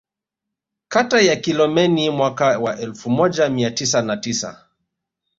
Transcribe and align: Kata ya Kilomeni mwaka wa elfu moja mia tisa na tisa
Kata 0.87 1.21
ya 1.21 1.35
Kilomeni 1.35 2.09
mwaka 2.09 2.59
wa 2.59 2.79
elfu 2.79 3.09
moja 3.09 3.49
mia 3.49 3.71
tisa 3.71 4.01
na 4.01 4.17
tisa 4.17 4.67